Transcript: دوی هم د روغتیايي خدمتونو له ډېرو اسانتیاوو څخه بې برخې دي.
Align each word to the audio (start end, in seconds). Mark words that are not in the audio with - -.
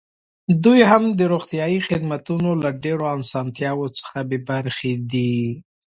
دوی 0.63 0.81
هم 0.91 1.03
د 1.19 1.21
روغتیايي 1.31 1.79
خدمتونو 1.87 2.49
له 2.63 2.69
ډېرو 2.83 3.03
اسانتیاوو 3.21 3.87
څخه 3.97 4.17
بې 4.29 4.39
برخې 4.49 4.93
دي. 5.11 5.35